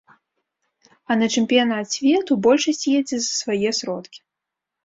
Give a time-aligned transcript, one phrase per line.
[1.09, 4.19] А на чэмпіянат свету большасць едзе за свае сродкі.